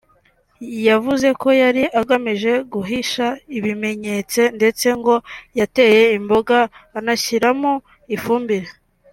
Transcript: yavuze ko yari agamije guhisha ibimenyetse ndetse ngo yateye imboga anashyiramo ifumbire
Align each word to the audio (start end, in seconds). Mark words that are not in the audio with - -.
yavuze 0.87 1.27
ko 1.41 1.49
yari 1.61 1.83
agamije 1.99 2.51
guhisha 2.73 3.25
ibimenyetse 3.57 4.41
ndetse 4.57 4.87
ngo 4.99 5.15
yateye 5.59 6.01
imboga 6.17 6.57
anashyiramo 6.99 7.71
ifumbire 8.17 8.69